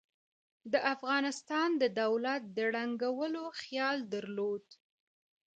[0.71, 4.65] د افغانستان د دولت د ړنګولو خیال درلود.